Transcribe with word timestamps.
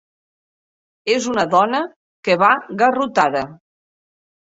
És 1.15 1.27
una 1.33 1.43
dona 1.51 1.81
que 2.29 2.37
va 2.45 2.49
garrotada. 2.81 3.45